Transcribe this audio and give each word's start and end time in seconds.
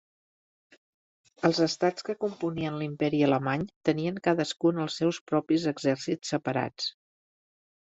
Els 1.49 1.59
Estats 1.65 2.07
que 2.07 2.15
componien 2.25 2.81
l'Imperi 2.85 3.21
alemany 3.29 3.69
tenien 3.93 4.21
cadascun 4.31 4.85
els 4.89 5.01
seus 5.03 5.25
propis 5.35 5.73
exèrcits 5.77 6.37
separats. 6.39 6.95